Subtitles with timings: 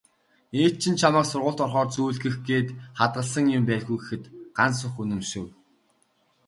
[0.63, 2.67] "Ээж чинь чамайг сургуульд орохоор зүүлгэх гээд
[2.99, 4.23] хадгалсан юм байлгүй" гэхэд
[4.57, 5.45] Гансүх үнэмшив.